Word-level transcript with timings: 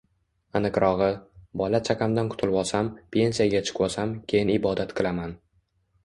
Aniqrog‘i, 0.59 1.09
“Bola- 1.61 1.81
chaqamdan 1.89 2.31
qutulvosam, 2.31 2.89
pensiyaga 3.15 3.61
chiqvosam, 3.67 4.15
keyin 4.33 4.53
ibodat 4.55 4.95
qilaman” 5.01 5.37